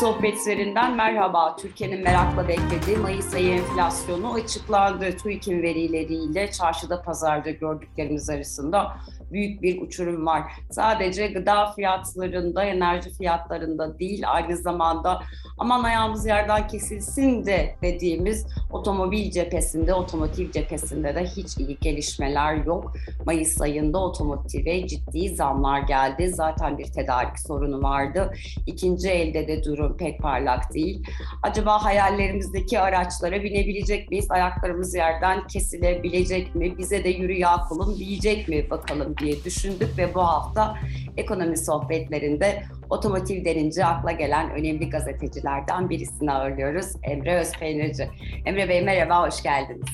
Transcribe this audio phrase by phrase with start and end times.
[0.00, 1.56] sohbetlerinden merhaba.
[1.56, 5.16] Türkiye'nin merakla beklediği Mayıs ayı enflasyonu açıklandı.
[5.16, 8.96] TÜİK'in verileriyle çarşıda pazarda gördüklerimiz arasında
[9.32, 10.42] büyük bir uçurum var.
[10.70, 15.22] Sadece gıda fiyatlarında, enerji fiyatlarında değil aynı zamanda
[15.58, 22.92] aman ayağımız yerden kesilsin de dediğimiz otomobil cephesinde, otomotiv cephesinde de hiç iyi gelişmeler yok.
[23.26, 26.28] Mayıs ayında otomotive ciddi zamlar geldi.
[26.28, 28.32] Zaten bir tedarik sorunu vardı.
[28.66, 31.06] İkinci elde de durum pek parlak değil.
[31.42, 34.30] Acaba hayallerimizdeki araçlara binebilecek miyiz?
[34.30, 36.78] Ayaklarımız yerden kesilebilecek mi?
[36.78, 40.76] Bize de yürü ya kulum diyecek mi bakalım diye düşündük ve bu hafta
[41.16, 46.86] ekonomi sohbetlerinde otomotiv denince akla gelen önemli gazetecilerden birisini ağırlıyoruz.
[47.02, 48.08] Emre Özpeynirci.
[48.46, 49.88] Emre Bey merhaba, hoş geldiniz.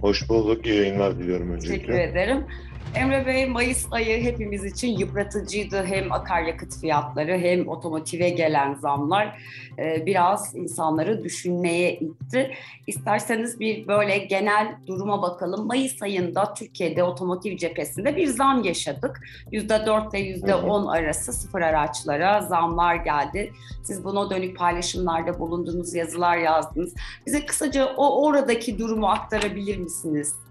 [0.00, 1.76] Hoş bulduk, iyi yayınlar diliyorum öncelikle.
[1.76, 2.46] Teşekkür ederim.
[2.94, 5.84] Emre Bey, Mayıs ayı hepimiz için yıpratıcıydı.
[5.84, 9.42] Hem akaryakıt fiyatları hem otomotive gelen zamlar
[9.78, 12.54] e, biraz insanları düşünmeye itti.
[12.86, 15.66] İsterseniz bir böyle genel duruma bakalım.
[15.66, 19.20] Mayıs ayında Türkiye'de otomotiv cephesinde bir zam yaşadık.
[19.52, 23.52] %4 ile %10 arası sıfır araçlara zamlar geldi.
[23.82, 26.94] Siz buna dönük paylaşımlarda bulundunuz, yazılar yazdınız.
[27.26, 30.43] Bize kısaca o oradaki durumu aktarabilir misiniz?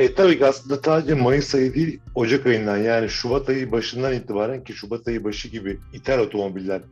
[0.00, 4.64] E tabii ki aslında sadece Mayıs ayı değil, Ocak ayından yani Şubat ayı başından itibaren
[4.64, 6.82] ki Şubat ayı başı gibi ithal otomobiller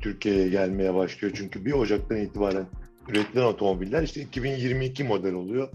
[0.00, 1.34] Türkiye'ye gelmeye başlıyor.
[1.36, 2.66] Çünkü bir Ocak'tan itibaren
[3.08, 5.68] üretilen otomobiller işte 2022 model oluyor.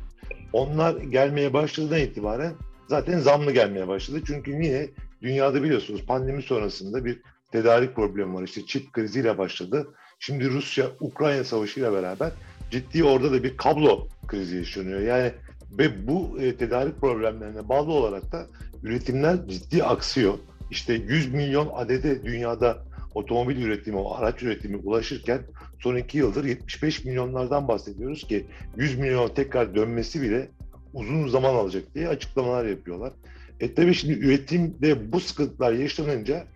[0.53, 2.53] Onlar gelmeye başladığından itibaren
[2.87, 4.21] zaten zamlı gelmeye başladı.
[4.27, 4.89] Çünkü niye?
[5.21, 8.43] Dünyada biliyorsunuz pandemi sonrasında bir tedarik problemi var.
[8.43, 9.87] İşte çip kriziyle başladı.
[10.19, 12.31] Şimdi Rusya-Ukrayna savaşıyla beraber
[12.71, 14.99] ciddi orada da bir kablo krizi yaşanıyor.
[14.99, 15.31] Yani
[15.77, 18.47] ve bu e, tedarik problemlerine bağlı olarak da
[18.83, 20.33] üretimler ciddi aksıyor.
[20.71, 22.83] İşte 100 milyon adede dünyada
[23.15, 25.41] otomobil üretimi, o araç üretimi ulaşırken
[25.79, 28.45] son iki yıldır 75 milyonlardan bahsediyoruz ki
[28.77, 30.49] 100 milyon tekrar dönmesi bile
[30.93, 33.13] uzun zaman alacak diye açıklamalar yapıyorlar.
[33.59, 36.47] E tabii şimdi üretimde bu sıkıntılar yaşanınca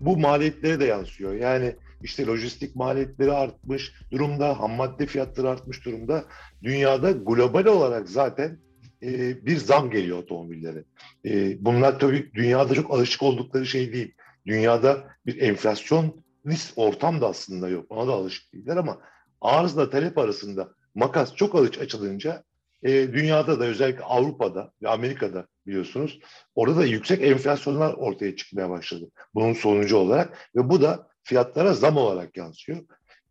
[0.00, 1.32] bu maliyetlere de yansıyor.
[1.34, 6.24] Yani işte lojistik maliyetleri artmış durumda, ham madde fiyatları artmış durumda.
[6.62, 8.58] Dünyada global olarak zaten
[9.04, 10.84] e, bir zam geliyor otomobillere.
[11.24, 14.14] E, bunlar tabii dünyada çok alışık oldukları şey değil.
[14.46, 16.24] Dünyada bir enflasyon
[16.76, 17.86] ortam da aslında yok.
[17.88, 18.98] Ona da alışık değiller ama
[19.40, 22.44] arzla talep arasında makas çok alış açılınca
[22.82, 26.20] e, dünyada da özellikle Avrupa'da ve Amerika'da biliyorsunuz
[26.54, 29.10] orada da yüksek enflasyonlar ortaya çıkmaya başladı.
[29.34, 32.78] Bunun sonucu olarak ve bu da fiyatlara zam olarak yansıyor.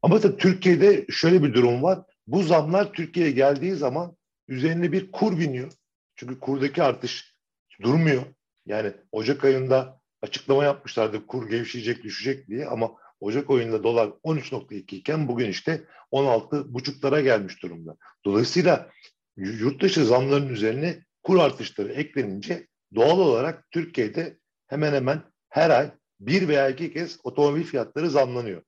[0.01, 1.99] Ama tabii Türkiye'de şöyle bir durum var.
[2.27, 4.15] Bu zamlar Türkiye'ye geldiği zaman
[4.47, 5.71] üzerine bir kur biniyor.
[6.15, 7.35] Çünkü kurdaki artış
[7.81, 8.23] durmuyor.
[8.65, 15.27] Yani Ocak ayında açıklama yapmışlardı kur gevşeyecek düşecek diye ama Ocak ayında dolar 13.2 iken
[15.27, 17.97] bugün işte 16.5'lara gelmiş durumda.
[18.25, 18.89] Dolayısıyla
[19.37, 24.37] yurt dışı zamların üzerine kur artışları eklenince doğal olarak Türkiye'de
[24.67, 28.61] hemen hemen her ay bir veya iki kez otomobil fiyatları zamlanıyor.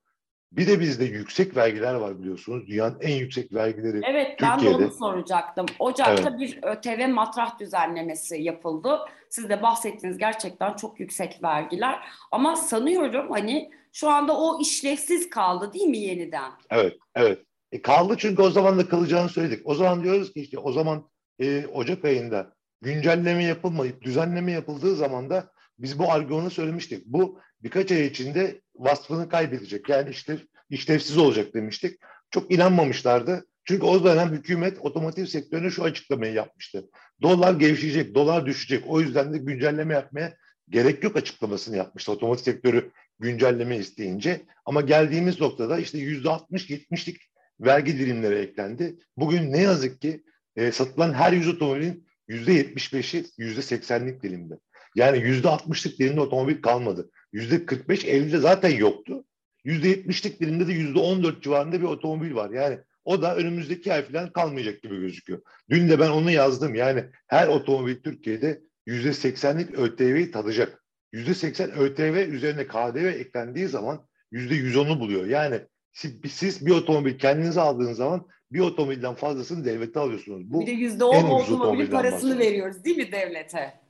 [0.51, 2.67] Bir de bizde yüksek vergiler var biliyorsunuz.
[2.67, 4.73] Dünyanın en yüksek vergileri Evet Türkiye'de.
[4.73, 5.65] ben de onu soracaktım.
[5.79, 6.39] Ocak'ta evet.
[6.39, 8.99] bir ÖTV matrah düzenlemesi yapıldı.
[9.29, 11.99] Siz de bahsettiniz gerçekten çok yüksek vergiler.
[12.31, 16.51] Ama sanıyorum hani şu anda o işlevsiz kaldı değil mi yeniden?
[16.69, 17.39] Evet, evet.
[17.71, 19.61] E kaldı çünkü o zaman da kalacağını söyledik.
[19.65, 25.29] O zaman diyoruz ki işte o zaman e, Ocak ayında güncelleme yapılmayıp düzenleme yapıldığı zaman
[25.29, 27.05] da biz bu argümanı söylemiştik.
[27.05, 29.89] Bu birkaç ay içinde vasfını kaybedecek.
[29.89, 30.37] Yani işte
[30.69, 31.99] işlevsiz olacak demiştik.
[32.31, 33.45] Çok inanmamışlardı.
[33.65, 36.89] Çünkü o dönem hükümet otomotiv sektörüne şu açıklamayı yapmıştı.
[37.21, 38.83] Dolar gevşeyecek, dolar düşecek.
[38.87, 40.33] O yüzden de güncelleme yapmaya
[40.69, 42.11] gerek yok açıklamasını yapmıştı.
[42.11, 44.41] Otomotiv sektörü güncelleme isteyince.
[44.65, 47.21] Ama geldiğimiz noktada işte yüzde 60-70'lik
[47.59, 48.95] vergi dilimleri eklendi.
[49.17, 50.23] Bugün ne yazık ki
[50.55, 54.53] e, satılan her yüz otomobilin yüzde 75'i yüzde 80'lik dilimde.
[54.95, 57.09] Yani yüzde 60'lık dilimde otomobil kalmadı.
[57.35, 59.23] Yüzde 45-50'de zaten yoktu.
[59.63, 62.49] Yüzde 70'lik dilimde de yüzde 14 civarında bir otomobil var.
[62.49, 65.41] Yani o da önümüzdeki ay falan kalmayacak gibi gözüküyor.
[65.69, 66.75] Dün de ben onu yazdım.
[66.75, 70.83] Yani her otomobil Türkiye'de yüzde 80'lik ÖTV'yi tadacak.
[71.13, 75.25] Yüzde 80 ÖTV üzerine KDV eklendiği zaman yüzde 110'u buluyor.
[75.25, 75.59] Yani
[75.93, 80.53] siz, siz bir otomobil kendinize aldığınız zaman bir otomobilden fazlasını devlete alıyorsunuz.
[80.53, 83.85] Bu bir de yüzde on otomobil parasını veriyoruz değil mi devlete?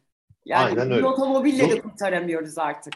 [0.46, 1.06] Yani Aynen öyle.
[1.06, 2.94] otomobille de kurtaramıyoruz artık.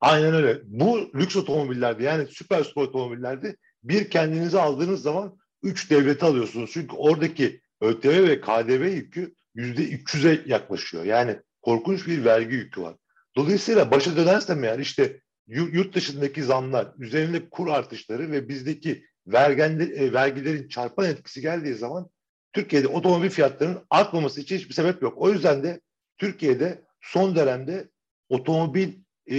[0.00, 0.60] Aynen öyle.
[0.64, 6.70] Bu lüks otomobillerde yani süper spor otomobillerde bir kendinize aldığınız zaman üç devlete alıyorsunuz.
[6.72, 11.04] Çünkü oradaki ÖTV ve KDV yükü yüzde 300'e yaklaşıyor.
[11.04, 12.94] Yani korkunç bir vergi yükü var.
[13.36, 20.68] Dolayısıyla başa dönersem yani işte yurt dışındaki zamlar, üzerinde kur artışları ve bizdeki vergendi, vergilerin
[20.68, 22.10] çarpan etkisi geldiği zaman
[22.52, 25.14] Türkiye'de otomobil fiyatlarının artmaması için hiçbir sebep yok.
[25.16, 25.80] O yüzden de
[26.18, 27.88] Türkiye'de son dönemde
[28.28, 28.92] otomobil
[29.30, 29.36] e,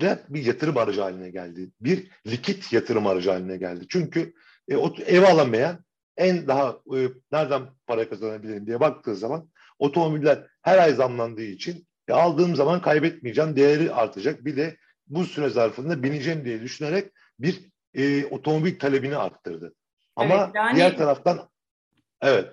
[0.00, 1.70] de bir yatırım aracı haline geldi.
[1.80, 3.86] Bir likit yatırım aracı haline geldi.
[3.88, 4.34] Çünkü
[4.68, 4.74] e,
[5.06, 5.84] ev alamayan
[6.16, 6.98] en daha e,
[7.32, 9.48] nereden para kazanabilirim diye baktığı zaman
[9.78, 14.44] otomobiller her ay zamlandığı için e, aldığım zaman kaybetmeyeceğim, değeri artacak.
[14.44, 14.76] Bir de
[15.06, 17.60] bu süre zarfında bineceğim diye düşünerek bir
[17.94, 19.74] e, otomobil talebini arttırdı.
[20.16, 21.48] Ama evet, yani, diğer taraftan
[22.22, 22.48] evet.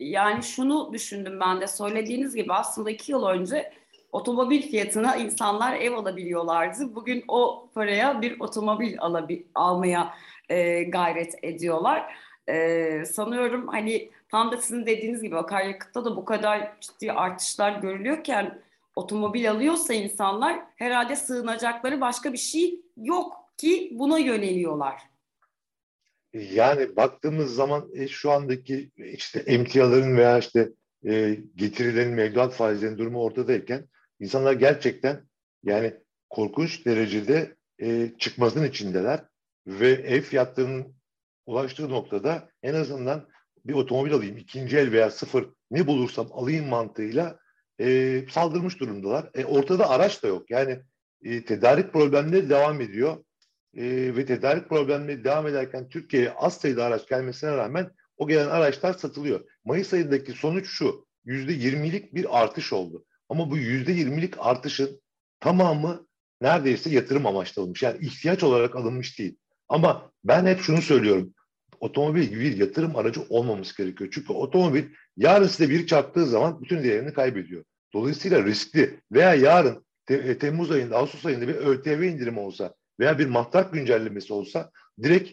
[0.00, 3.72] Yani şunu düşündüm ben de söylediğiniz gibi aslında iki yıl önce
[4.12, 6.94] otomobil fiyatına insanlar ev alabiliyorlardı.
[6.94, 10.14] Bugün o paraya bir otomobil alabil, almaya
[10.48, 12.14] e, gayret ediyorlar.
[12.48, 18.62] E, sanıyorum hani tam da sizin dediğiniz gibi akaryakıtta da bu kadar ciddi artışlar görülüyorken
[18.96, 25.02] otomobil alıyorsa insanlar herhalde sığınacakları başka bir şey yok ki buna yöneliyorlar.
[26.32, 30.68] Yani baktığımız zaman e, şu andaki işte emtiaların veya işte
[31.06, 33.84] e, getirilerin mevduat faizlerinin durumu ortadayken
[34.20, 35.28] insanlar gerçekten
[35.62, 35.94] yani
[36.30, 39.24] korkunç derecede e, çıkmasının içindeler
[39.66, 40.94] ve ev fiyatlarının
[41.46, 43.28] ulaştığı noktada en azından
[43.64, 47.38] bir otomobil alayım, ikinci el veya sıfır ne bulursam alayım mantığıyla
[47.80, 49.30] e, saldırmış durumdalar.
[49.34, 50.50] E, ortada araç da yok.
[50.50, 50.78] Yani
[51.22, 53.24] e, tedarik problemleri devam ediyor.
[53.74, 58.92] E, ve tedarik problemleri devam ederken Türkiye'ye az sayıda araç gelmesine rağmen o gelen araçlar
[58.92, 59.40] satılıyor.
[59.64, 61.08] Mayıs ayındaki sonuç şu.
[61.24, 63.04] Yüzde yirmilik bir artış oldu.
[63.28, 65.00] Ama bu yüzde yirmilik artışın
[65.40, 66.06] tamamı
[66.40, 67.82] neredeyse yatırım amaçlı alınmış.
[67.82, 69.36] Yani ihtiyaç olarak alınmış değil.
[69.68, 71.34] Ama ben hep şunu söylüyorum.
[71.80, 74.10] Otomobil bir yatırım aracı olmaması gerekiyor.
[74.12, 74.84] Çünkü otomobil
[75.16, 77.64] yarın size bir çarptığı zaman bütün değerini kaybediyor.
[77.94, 83.18] Dolayısıyla riskli veya yarın te- e, Temmuz ayında, Ağustos ayında bir ÖTV indirimi olsa veya
[83.18, 84.70] bir matrak güncellemesi olsa
[85.02, 85.30] direkt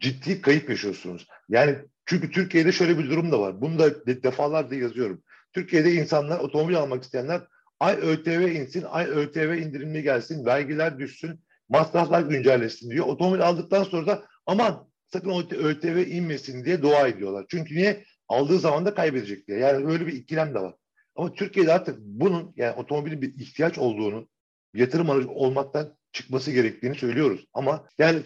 [0.00, 1.26] ciddi kayıp yaşıyorsunuz.
[1.48, 1.76] Yani
[2.06, 3.60] çünkü Türkiye'de şöyle bir durum da var.
[3.60, 5.22] Bunu da defalarca yazıyorum.
[5.54, 7.40] Türkiye'de insanlar otomobil almak isteyenler
[7.80, 13.06] ay ÖTV insin, ay ÖTV indirimli gelsin, vergiler düşsün, masraflar güncelleşsin diyor.
[13.06, 17.44] Otomobil aldıktan sonra da aman sakın ÖTV inmesin diye dua ediyorlar.
[17.48, 18.04] Çünkü niye?
[18.28, 19.58] Aldığı zaman da kaybedecek diye.
[19.58, 20.74] Yani böyle bir ikilem de var.
[21.16, 24.28] Ama Türkiye'de artık bunun yani otomobilin bir ihtiyaç olduğunu,
[24.74, 27.46] yatırım aracı olmaktan çıkması gerektiğini söylüyoruz.
[27.52, 28.22] Ama yani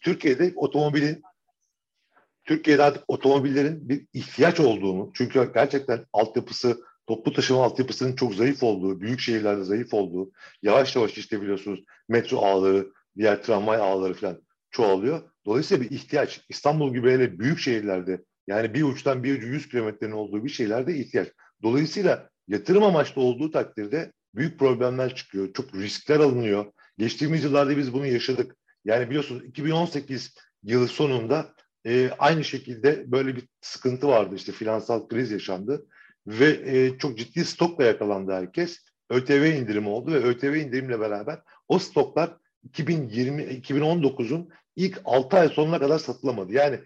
[0.00, 1.22] Türkiye'de otomobilin
[2.48, 9.00] Türkiye'de artık otomobillerin bir ihtiyaç olduğunu, çünkü gerçekten altyapısı, toplu taşıma altyapısının çok zayıf olduğu,
[9.00, 10.30] büyük şehirlerde zayıf olduğu,
[10.62, 15.22] yavaş yavaş işte biliyorsunuz metro ağları, diğer tramvay ağları falan çoğalıyor.
[15.46, 16.40] Dolayısıyla bir ihtiyaç.
[16.48, 20.96] İstanbul gibi hele büyük şehirlerde yani bir uçtan bir ucu 100 kilometrenin olduğu bir şeylerde
[20.96, 21.28] ihtiyaç.
[21.62, 25.52] Dolayısıyla yatırım amaçlı olduğu takdirde büyük problemler çıkıyor.
[25.52, 26.72] Çok riskler alınıyor.
[26.98, 28.56] Geçtiğimiz yıllarda biz bunu yaşadık.
[28.84, 31.54] Yani biliyorsunuz 2018 yılı sonunda
[31.88, 35.86] e, aynı şekilde böyle bir sıkıntı vardı işte finansal kriz yaşandı
[36.26, 38.78] ve e, çok ciddi stokla yakalandı herkes.
[39.10, 45.78] ÖTV indirimi oldu ve ÖTV indirimle beraber o stoklar 2020 2019'un ilk 6 ay sonuna
[45.78, 46.52] kadar satılamadı.
[46.52, 46.80] Yani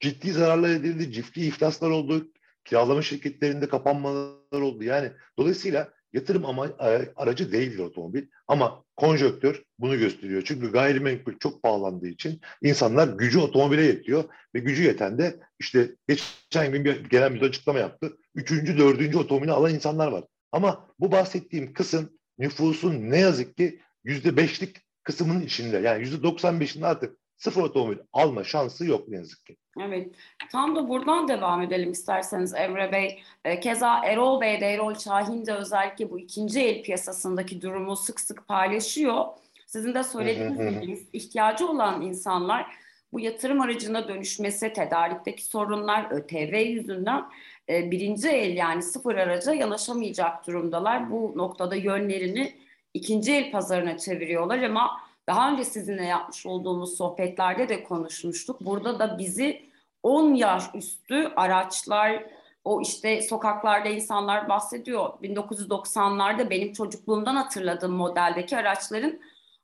[0.00, 2.32] ciddi zararlar edildi, ciddi iflaslar oldu,
[2.64, 4.84] kiralama şirketlerinde kapanmalar oldu.
[4.84, 10.42] Yani dolayısıyla yatırım ama e, aracı değildir otomobil ama konjöktör bunu gösteriyor.
[10.44, 14.24] Çünkü gayrimenkul çok pahalandığı için insanlar gücü otomobile yetiyor
[14.54, 18.16] ve gücü yeten de işte geçen gün bir genel müdür açıklama yaptı.
[18.34, 20.24] Üçüncü, dördüncü otomobili alan insanlar var.
[20.52, 25.78] Ama bu bahsettiğim kısım nüfusun ne yazık ki yüzde beşlik kısmının içinde.
[25.78, 29.56] Yani yüzde doksan beşinde artık sıfır otomobil alma şansı yok ne yazık ki.
[29.78, 30.14] Evet.
[30.52, 33.22] Tam da buradan devam edelim isterseniz Emre Bey.
[33.44, 38.20] E, keza Erol Bey de Erol Şahin de özellikle bu ikinci el piyasasındaki durumu sık
[38.20, 39.24] sık paylaşıyor.
[39.66, 42.66] Sizin de söylediğiniz gibi ihtiyacı olan insanlar
[43.12, 47.24] bu yatırım aracına dönüşmesi, tedarikteki sorunlar, ÖTV yüzünden
[47.68, 51.10] e, birinci el yani sıfır araca yanaşamayacak durumdalar.
[51.10, 52.52] Bu noktada yönlerini
[52.94, 58.60] ikinci el pazarına çeviriyorlar ama daha önce sizinle yapmış olduğumuz sohbetlerde de konuşmuştuk.
[58.60, 59.70] Burada da bizi
[60.02, 62.24] 10 yaş üstü araçlar,
[62.64, 65.08] o işte sokaklarda insanlar bahsediyor.
[65.22, 69.20] 1990'larda benim çocukluğumdan hatırladığım modeldeki araçların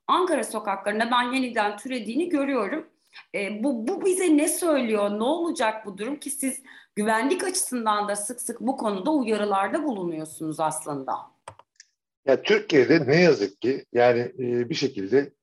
[0.07, 2.87] Ankara sokaklarında ben yeniden türediğini görüyorum.
[3.35, 5.09] E, bu, bu bize ne söylüyor?
[5.09, 6.63] Ne olacak bu durum ki siz
[6.95, 11.13] güvenlik açısından da sık sık bu konuda uyarılarda bulunuyorsunuz aslında?
[12.25, 15.33] Ya Türkiye'de ne yazık ki yani e, bir şekilde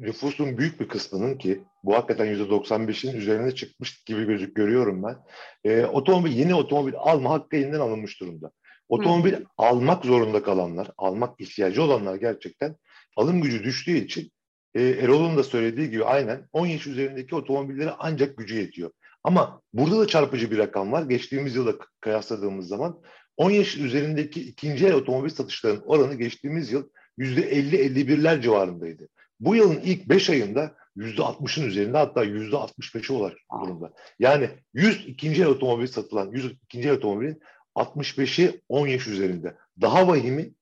[0.00, 5.16] nüfusun büyük bir kısmının ki bu hakikaten %95'in üzerine çıkmış gibi gözük görüyorum ben.
[5.64, 8.50] E, otomobil yeni otomobil alma hakkı elinden alınmış durumda.
[8.88, 9.44] Otomobil Hı.
[9.56, 12.76] almak zorunda kalanlar, almak ihtiyacı olanlar gerçekten
[13.16, 14.30] alım gücü düştüğü için
[14.74, 18.90] e, Erol'un da söylediği gibi aynen 10 yaş üzerindeki otomobillere ancak gücü yetiyor.
[19.24, 21.02] Ama burada da çarpıcı bir rakam var.
[21.02, 23.00] Geçtiğimiz yılda kıyasladığımız zaman
[23.36, 26.88] 10 yaş üzerindeki ikinci el otomobil satışlarının oranı geçtiğimiz yıl
[27.18, 29.08] %50-51'ler civarındaydı.
[29.40, 33.92] Bu yılın ilk 5 ayında %60'ın üzerinde hatta %65'e ulaşmış durumda.
[34.18, 37.40] Yani 100 ikinci el otomobil satılan 100 ikinci el otomobilin
[37.76, 39.56] 65'i 10 yaş üzerinde.
[39.80, 40.54] Daha vahimi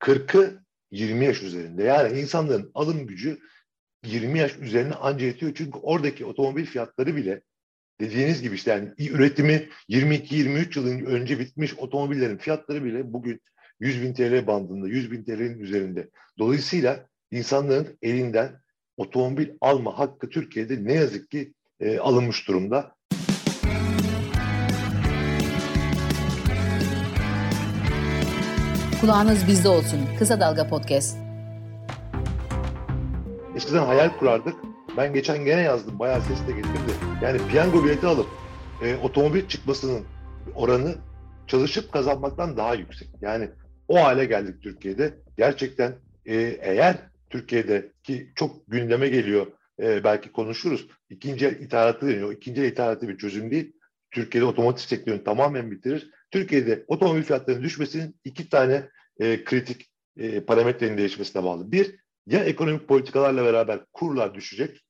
[0.00, 1.82] 40'ı 20 yaş üzerinde.
[1.82, 3.38] Yani insanların alım gücü
[4.04, 5.52] 20 yaş üzerine anca yetiyor.
[5.54, 7.42] Çünkü oradaki otomobil fiyatları bile
[8.00, 13.40] dediğiniz gibi işte yani üretimi 22-23 yıl önce bitmiş otomobillerin fiyatları bile bugün
[13.80, 16.10] 100 bin TL bandında, 100 bin TL'nin üzerinde.
[16.38, 18.60] Dolayısıyla insanların elinden
[18.96, 22.94] otomobil alma hakkı Türkiye'de ne yazık ki e, alınmış durumda.
[29.00, 30.00] Kulağınız bizde olsun.
[30.18, 31.18] Kısa Dalga Podcast.
[33.56, 34.54] Eskiden hayal kurardık.
[34.96, 35.98] Ben geçen gene yazdım.
[35.98, 36.92] Bayağı ses de getirdi.
[37.22, 38.26] Yani piyango bileti alıp
[38.82, 40.04] e, otomobil çıkmasının
[40.54, 40.94] oranı
[41.46, 43.08] çalışıp kazanmaktan daha yüksek.
[43.20, 43.48] Yani
[43.88, 45.14] o hale geldik Türkiye'de.
[45.36, 45.94] Gerçekten
[46.26, 49.46] e, eğer Türkiye'de ki çok gündeme geliyor
[49.82, 50.88] e, belki konuşuruz.
[51.10, 52.32] İkinci el ithalatı deniyor.
[52.32, 53.72] İkinci el ithalatı bir çözüm değil.
[54.10, 56.10] Türkiye'de otomotiv sektörünü tamamen bitirir.
[56.30, 58.88] Türkiye'de otomobil fiyatlarının düşmesinin iki tane
[59.20, 61.72] e, kritik e, parametrenin değişmesine bağlı.
[61.72, 61.96] Bir,
[62.26, 64.84] ya ekonomik politikalarla beraber kurlar düşecek.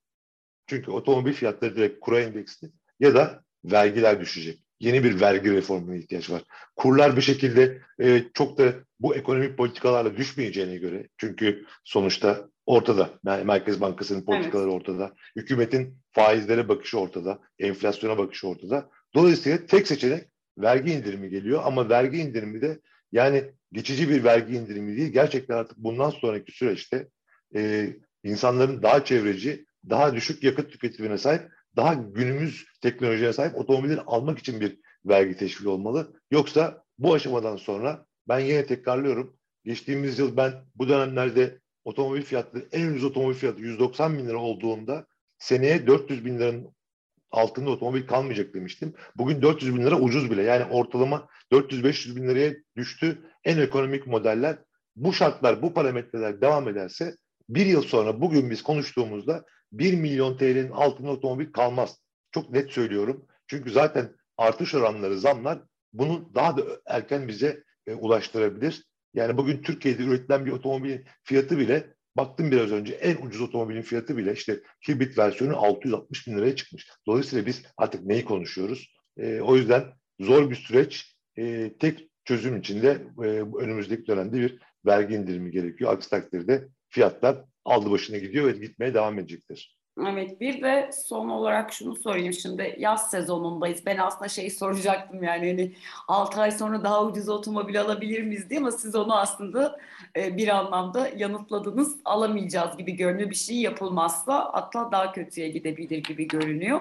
[0.67, 2.71] Çünkü otomobil fiyatları direkt kura endeksli
[3.01, 4.65] ya da vergiler düşecek.
[4.81, 6.43] Yeni bir vergi reformuna ihtiyaç var.
[6.77, 13.11] Kurlar bir şekilde e, çok da bu ekonomik politikalarla düşmeyeceğine göre çünkü sonuçta ortada.
[13.45, 14.81] Merkez Bankası'nın politikaları evet.
[14.81, 15.15] ortada.
[15.37, 17.39] Hükümetin faizlere bakışı ortada.
[17.59, 18.91] Enflasyona bakışı ortada.
[19.15, 20.25] Dolayısıyla tek seçenek
[20.59, 22.81] vergi indirimi geliyor ama vergi indirimi de
[23.13, 25.13] yani geçici bir vergi indirimi değil.
[25.13, 27.09] Gerçekten artık bundan sonraki süreçte
[27.55, 27.89] e,
[28.25, 31.43] insanların daha çevreci, daha düşük yakıt tüketimine sahip,
[31.77, 36.21] daha günümüz teknolojiye sahip otomobilleri almak için bir vergi teşviki olmalı.
[36.31, 39.37] Yoksa bu aşamadan sonra ben yine tekrarlıyorum.
[39.65, 45.07] Geçtiğimiz yıl ben bu dönemlerde otomobil fiyatları en ucuz otomobil fiyatı 190 bin lira olduğunda
[45.39, 46.75] seneye 400 bin liranın
[47.31, 48.95] altında otomobil kalmayacak demiştim.
[49.17, 50.43] Bugün 400 bin lira ucuz bile.
[50.43, 53.19] Yani ortalama 400-500 bin liraya düştü.
[53.45, 54.59] En ekonomik modeller.
[54.97, 57.17] Bu şartlar, bu parametreler devam ederse
[57.49, 61.97] bir yıl sonra bugün biz konuştuğumuzda 1 milyon TL'nin altında otomobil kalmaz.
[62.33, 63.27] Çok net söylüyorum.
[63.47, 65.63] Çünkü zaten artış oranları, zamlar
[65.93, 68.85] bunu daha da erken bize e, ulaştırabilir.
[69.15, 74.17] Yani bugün Türkiye'de üretilen bir otomobil fiyatı bile baktım biraz önce en ucuz otomobilin fiyatı
[74.17, 76.89] bile işte hibrit versiyonu 660 bin liraya çıkmış.
[77.07, 78.95] Dolayısıyla biz artık neyi konuşuyoruz?
[79.17, 79.85] E, o yüzden
[80.21, 81.17] zor bir süreç.
[81.37, 83.27] E, tek çözüm içinde e,
[83.59, 85.93] önümüzdeki dönemde bir vergi indirimi gerekiyor.
[85.93, 89.81] Aksi takdirde fiyatlar aldı başına gidiyor ve gitmeye devam edecektir.
[90.07, 93.87] Evet bir de son olarak şunu sorayım şimdi yaz sezonundayız.
[93.87, 95.73] Ben aslında şeyi soracaktım yani hani
[96.09, 99.79] 6 ay sonra daha ucuz otomobil alabilir miyiz diye ama siz onu aslında
[100.17, 101.97] e, bir anlamda yanıtladınız.
[102.05, 106.81] Alamayacağız gibi görünüyor bir şey yapılmazsa hatta daha kötüye gidebilir gibi görünüyor.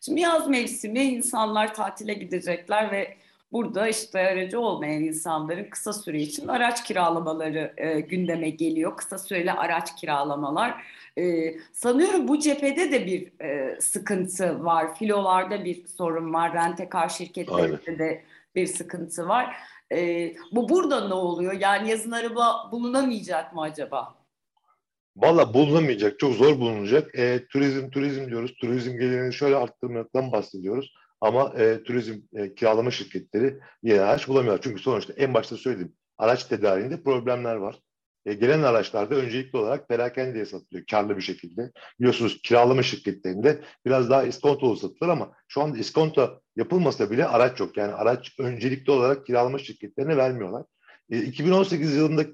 [0.00, 3.16] Şimdi yaz mevsimi insanlar tatile gidecekler ve
[3.52, 8.96] burada işte aracı olmayan insanların kısa süre için araç kiralamaları e, gündeme geliyor.
[8.96, 10.82] Kısa süreli araç kiralamalar
[11.18, 14.94] ee, sanıyorum bu cephede de bir e, sıkıntı var.
[14.94, 16.54] Filolarda bir sorun var.
[16.54, 17.98] Rentekar şirketlerinde Aynen.
[17.98, 18.22] de
[18.54, 19.56] bir sıkıntı var.
[19.92, 21.52] Ee, bu burada ne oluyor?
[21.52, 24.14] Yani yazın araba bulunamayacak mı acaba?
[25.16, 26.18] Valla bulunamayacak.
[26.18, 27.18] Çok zor bulunacak.
[27.18, 28.54] E, turizm turizm diyoruz.
[28.60, 30.94] Turizm gelirini şöyle arttırmaktan bahsediyoruz.
[31.20, 34.58] Ama e, turizm e, kiralama şirketleri yeni araç bulamıyor.
[34.62, 35.92] Çünkü sonuçta en başta söyledim.
[36.18, 37.78] Araç tedariğinde problemler var
[38.28, 41.72] e, gelen araçlarda öncelikli olarak perakendeye satılıyor karlı bir şekilde.
[42.00, 47.76] Biliyorsunuz kiralama şirketlerinde biraz daha iskontolu satılır ama şu anda iskonto yapılmasa bile araç yok.
[47.76, 50.64] Yani araç öncelikli olarak kiralama şirketlerine vermiyorlar.
[51.10, 52.24] E, 2018 yılında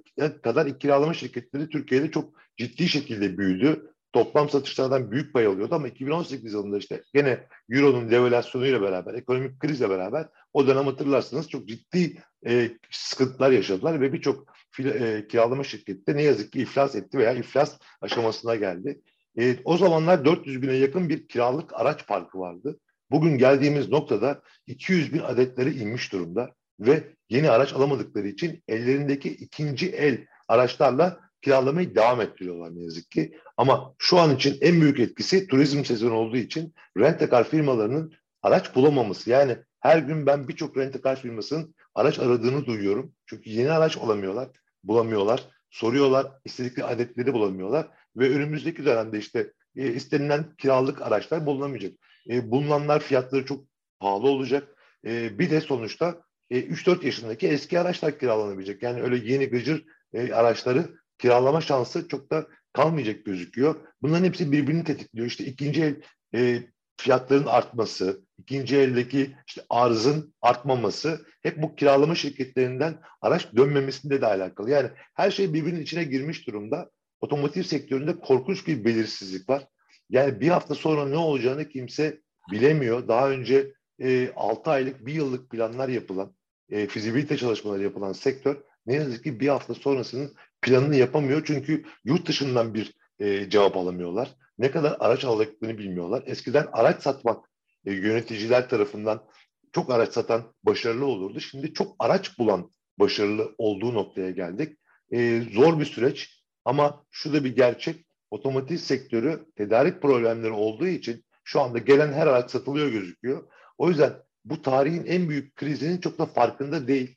[0.42, 3.93] kadar kiralama şirketleri Türkiye'de çok ciddi şekilde büyüdü.
[4.14, 9.90] Toplam satışlardan büyük pay alıyordu ama 2018 yılında işte gene Euro'nun devalüasyonuyla beraber, ekonomik krizle
[9.90, 14.46] beraber o dönem hatırlarsınız çok ciddi e, sıkıntılar yaşadılar ve birçok
[14.78, 19.00] e, kiralama şirketi de ne yazık ki iflas etti veya iflas aşamasına geldi.
[19.38, 22.78] E, o zamanlar 400 bine yakın bir kiralık araç parkı vardı.
[23.10, 29.90] Bugün geldiğimiz noktada 200 bin adetleri inmiş durumda ve yeni araç alamadıkları için ellerindeki ikinci
[29.90, 33.38] el araçlarla kiralamayı devam ettiriyorlar ne yazık ki.
[33.56, 39.30] Ama şu an için en büyük etkisi turizm sezonu olduğu için rentekar firmalarının araç bulamaması.
[39.30, 43.12] Yani her gün ben birçok rentekar firmasının araç aradığını duyuyorum.
[43.26, 44.48] Çünkü yeni araç alamıyorlar
[44.84, 45.48] bulamıyorlar.
[45.70, 47.88] Soruyorlar, istedikleri adetleri bulamıyorlar.
[48.16, 51.92] ve önümüzdeki dönemde işte e, istenilen kiralık araçlar bulunamayacak.
[52.30, 53.64] E, bulunanlar fiyatları çok
[54.00, 54.68] pahalı olacak.
[55.06, 58.82] E, bir de sonuçta e, 3-4 yaşındaki eski araçlar kiralanabilecek.
[58.82, 60.88] Yani öyle yeni gıcır e, araçları
[61.24, 63.74] kiralama şansı çok da kalmayacak gözüküyor.
[64.02, 65.26] Bunların hepsi birbirini tetikliyor.
[65.26, 65.96] İşte ikinci el
[66.34, 66.62] e,
[66.96, 74.70] fiyatların artması, ikinci eldeki işte arzın artmaması hep bu kiralama şirketlerinden araç dönmemesinde de alakalı.
[74.70, 76.90] Yani her şey birbirinin içine girmiş durumda.
[77.20, 79.66] Otomotiv sektöründe korkunç bir belirsizlik var.
[80.10, 82.20] Yani bir hafta sonra ne olacağını kimse
[82.52, 83.08] bilemiyor.
[83.08, 86.34] Daha önce e, 6 aylık, bir yıllık planlar yapılan,
[86.70, 91.42] e, fizibilite çalışmaları yapılan sektör ne yazık ki bir hafta sonrasının planını yapamıyor.
[91.46, 94.34] Çünkü yurt dışından bir e, cevap alamıyorlar.
[94.58, 96.22] Ne kadar araç aldıklarını bilmiyorlar.
[96.26, 97.50] Eskiden araç satmak
[97.86, 99.24] e, yöneticiler tarafından
[99.72, 101.40] çok araç satan başarılı olurdu.
[101.40, 104.78] Şimdi çok araç bulan başarılı olduğu noktaya geldik.
[105.12, 108.06] E, zor bir süreç ama şu da bir gerçek.
[108.30, 113.48] Otomotiv sektörü tedarik problemleri olduğu için şu anda gelen her araç satılıyor gözüküyor.
[113.78, 114.12] O yüzden
[114.44, 117.16] bu tarihin en büyük krizinin çok da farkında değil.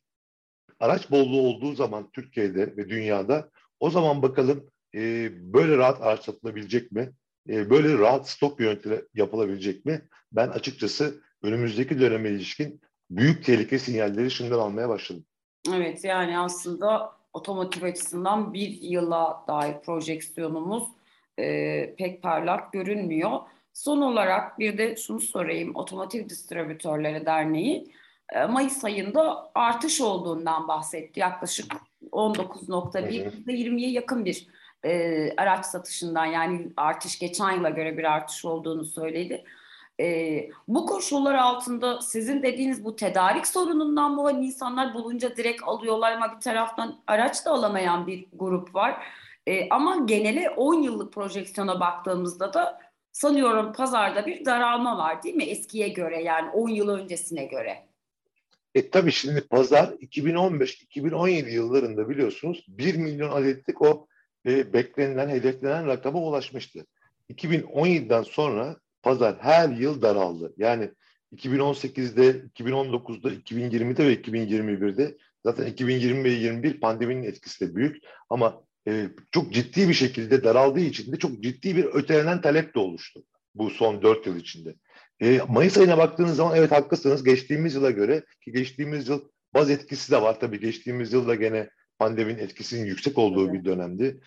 [0.80, 6.92] Araç bolluğu olduğu zaman Türkiye'de ve dünyada o zaman bakalım e, böyle rahat araç satılabilecek
[6.92, 7.12] mi?
[7.50, 10.02] E, böyle rahat stok yönetimi yapılabilecek mi?
[10.32, 15.26] Ben açıkçası önümüzdeki döneme ilişkin büyük tehlike sinyalleri şimdiden almaya başladım.
[15.76, 20.84] Evet yani aslında otomotiv açısından bir yıla dair projeksiyonumuz
[21.40, 23.40] e, pek parlak görünmüyor.
[23.74, 25.76] Son olarak bir de şunu sorayım.
[25.76, 27.92] Otomotiv Distribütörleri Derneği
[28.50, 31.20] Mayıs ayında artış olduğundan bahsetti.
[31.20, 31.74] Yaklaşık
[32.12, 34.48] 19.1 %20'ye yakın bir
[34.86, 39.44] e, araç satışından yani artış geçen yıla göre bir artış olduğunu söyledi.
[40.00, 46.12] E, bu koşullar altında sizin dediğiniz bu tedarik sorunundan mı hani insanlar bulunca direkt alıyorlar
[46.12, 49.08] ama bir taraftan araç da alamayan bir grup var.
[49.48, 52.80] E, ama genele 10 yıllık projeksiyona baktığımızda da
[53.12, 57.87] sanıyorum pazarda bir daralma var değil mi eskiye göre yani 10 yıl öncesine göre?
[58.76, 64.08] E tabii şimdi pazar 2015-2017 yıllarında biliyorsunuz 1 milyon adetlik o
[64.46, 66.86] e, beklenilen, hedeflenen rakama ulaşmıştı.
[67.30, 70.54] 2017'den sonra pazar her yıl daraldı.
[70.58, 70.92] Yani
[71.36, 79.10] 2018'de, 2019'da, 2020'de ve 2021'de zaten 2020 ve 2021 pandeminin etkisi de büyük ama e,
[79.32, 83.24] çok ciddi bir şekilde daraldığı için de çok ciddi bir ötelenen talep de oluştu
[83.56, 84.76] bu son dört yıl içinde.
[85.22, 89.22] E, Mayıs ayına baktığınız zaman evet haklısınız geçtiğimiz yıla göre ki geçtiğimiz yıl
[89.54, 93.54] baz etkisi de var tabii geçtiğimiz yılda gene pandeminin etkisinin yüksek olduğu evet.
[93.54, 94.20] bir dönemdi.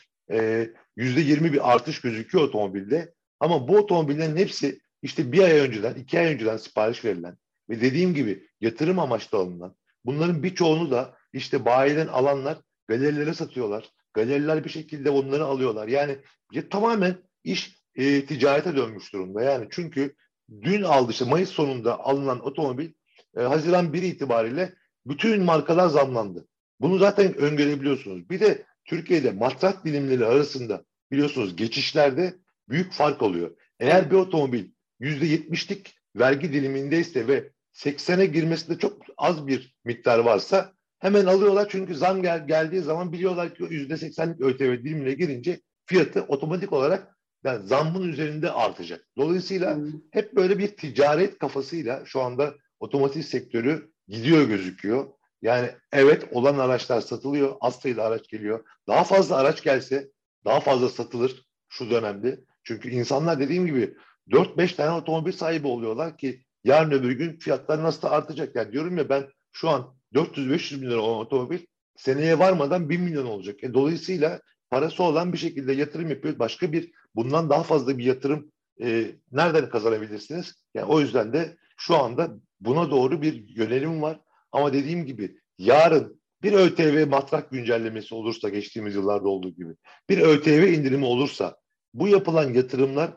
[0.96, 6.18] Yüzde yirmi bir artış gözüküyor otomobilde ama bu otomobillerin hepsi işte bir ay önceden, iki
[6.18, 7.36] ay önceden sipariş verilen
[7.70, 13.90] ve dediğim gibi yatırım amaçlı alınan bunların birçoğunu da işte bayiden alanlar galerilere satıyorlar.
[14.14, 15.88] Galeriler bir şekilde onları alıyorlar.
[15.88, 16.18] Yani
[16.52, 19.42] ya, tamamen iş e, ticarete dönmüş durumda.
[19.42, 20.14] Yani çünkü
[20.62, 22.90] dün aldı işte Mayıs sonunda alınan otomobil
[23.36, 24.74] e, Haziran 1 itibariyle
[25.06, 26.48] bütün markalar zamlandı.
[26.80, 28.30] Bunu zaten öngörebiliyorsunuz.
[28.30, 32.34] Bir de Türkiye'de matrak dilimleri arasında biliyorsunuz geçişlerde
[32.68, 33.56] büyük fark oluyor.
[33.80, 34.64] Eğer bir otomobil
[35.00, 41.94] yüzde yetmişlik vergi dilimindeyse ve 80'e girmesinde çok az bir miktar varsa hemen alıyorlar çünkü
[41.94, 47.66] zam gel geldiği zaman biliyorlar ki yüzde 80'lik ÖTV dilimine girince fiyatı otomatik olarak yani
[47.66, 49.08] zammın üzerinde artacak.
[49.16, 49.92] Dolayısıyla hmm.
[50.10, 55.06] hep böyle bir ticaret kafasıyla şu anda otomotiv sektörü gidiyor gözüküyor.
[55.42, 58.64] Yani evet olan araçlar satılıyor, az sayıda araç geliyor.
[58.88, 60.08] Daha fazla araç gelse
[60.44, 62.40] daha fazla satılır şu dönemde.
[62.64, 63.94] Çünkü insanlar dediğim gibi
[64.30, 68.56] 4-5 tane otomobil sahibi oluyorlar ki yarın öbür gün fiyatlar nasıl da artacak.
[68.56, 71.58] Yani diyorum ya ben şu an 400-500 bin lira olan otomobil
[71.96, 73.64] seneye varmadan 1 milyon olacak.
[73.64, 76.38] E, dolayısıyla parası olan bir şekilde yatırım yapıyor.
[76.38, 78.52] Başka bir bundan daha fazla bir yatırım
[78.82, 80.54] e, nereden kazanabilirsiniz?
[80.74, 82.30] Yani o yüzden de şu anda
[82.60, 84.20] buna doğru bir yönelim var.
[84.52, 89.74] Ama dediğim gibi yarın bir ÖTV matrak güncellemesi olursa geçtiğimiz yıllarda olduğu gibi
[90.08, 91.56] bir ÖTV indirimi olursa
[91.94, 93.10] bu yapılan yatırımlar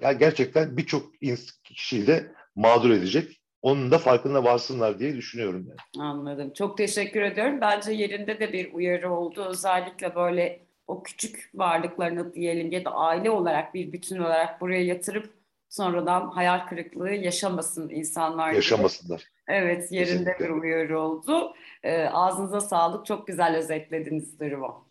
[0.00, 1.12] gerçekten birçok
[1.64, 3.40] kişiyi de mağdur edecek.
[3.62, 5.66] Onun da farkında varsınlar diye düşünüyorum.
[5.68, 6.06] Yani.
[6.06, 6.52] Anladım.
[6.52, 7.60] Çok teşekkür ediyorum.
[7.60, 9.44] Bence yerinde de bir uyarı oldu.
[9.44, 15.30] Özellikle böyle o küçük varlıklarını diyelim ya da aile olarak bir bütün olarak buraya yatırıp
[15.68, 18.52] sonradan hayal kırıklığı yaşamasın insanlar.
[18.52, 19.24] Yaşamasınlar.
[19.48, 20.44] Evet yerinde Kesinlikle.
[20.44, 21.54] bir uyarı oldu.
[21.82, 23.06] E, ağzınıza sağlık.
[23.06, 24.88] Çok güzel özetlediniz durumu.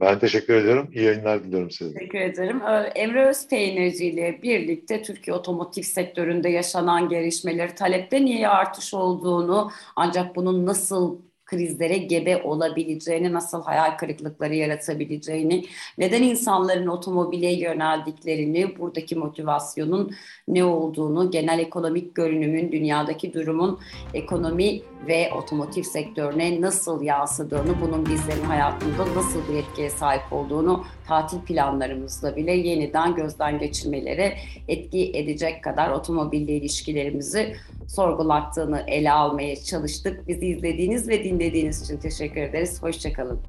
[0.00, 0.90] Ben teşekkür ediyorum.
[0.92, 1.94] İyi yayınlar diliyorum size.
[1.94, 2.62] Teşekkür ederim.
[2.94, 10.66] Emre Özpeynirci ile birlikte Türkiye otomotiv sektöründe yaşanan gelişmeleri, talepte niye artış olduğunu ancak bunun
[10.66, 11.18] nasıl
[11.50, 15.64] krizlere gebe olabileceğini, nasıl hayal kırıklıkları yaratabileceğini,
[15.98, 20.10] neden insanların otomobile yöneldiklerini, buradaki motivasyonun
[20.48, 23.78] ne olduğunu, genel ekonomik görünümün, dünyadaki durumun
[24.14, 31.38] ekonomi ve otomotiv sektörüne nasıl yansıdığını, bunun bizlerin hayatında nasıl bir etkiye sahip olduğunu tatil
[31.38, 34.32] planlarımızla bile yeniden gözden geçirmeleri
[34.68, 37.56] etki edecek kadar otomobille ilişkilerimizi
[37.94, 40.28] sorgulattığını ele almaya çalıştık.
[40.28, 42.82] Bizi izlediğiniz ve dinlediğiniz için teşekkür ederiz.
[42.82, 43.40] Hoşçakalın.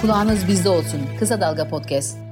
[0.00, 1.00] Kulağınız bizde olsun.
[1.18, 2.29] Kısa Dalga Podcast.